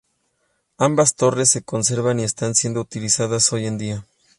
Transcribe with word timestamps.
Ambas 0.79 1.13
torres 1.13 1.49
se 1.51 1.61
conservan 1.61 2.19
y 2.19 2.23
están 2.23 2.55
siendo 2.55 2.81
utilizadas 2.81 3.53
hoy 3.53 3.67
en 3.67 3.77
día. 3.77 4.05